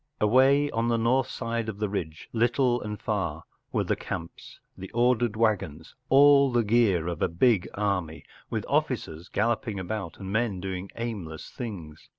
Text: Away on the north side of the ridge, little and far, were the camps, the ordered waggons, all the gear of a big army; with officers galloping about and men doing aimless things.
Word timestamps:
Away 0.19 0.71
on 0.71 0.87
the 0.87 0.97
north 0.97 1.29
side 1.29 1.69
of 1.69 1.77
the 1.77 1.87
ridge, 1.87 2.27
little 2.33 2.81
and 2.81 2.99
far, 2.99 3.43
were 3.71 3.83
the 3.83 3.95
camps, 3.95 4.59
the 4.75 4.89
ordered 4.93 5.35
waggons, 5.35 5.93
all 6.09 6.51
the 6.51 6.63
gear 6.63 7.05
of 7.05 7.21
a 7.21 7.27
big 7.29 7.67
army; 7.75 8.23
with 8.49 8.65
officers 8.67 9.29
galloping 9.29 9.79
about 9.79 10.17
and 10.17 10.31
men 10.33 10.59
doing 10.59 10.89
aimless 10.95 11.51
things. 11.51 12.09